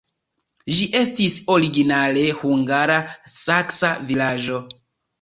[0.77, 4.69] Ĝi estis originale hungara-saksa vilaĝo.